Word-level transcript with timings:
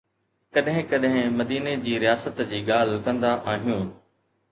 ڪڏهن 0.55 0.85
ڪڏهن 0.93 1.35
مديني 1.41 1.73
جي 1.83 1.93
رياست 2.05 2.41
جي 2.55 2.63
ڳالهه 2.71 3.03
ڪندا 3.09 3.35
آهيون. 3.55 3.85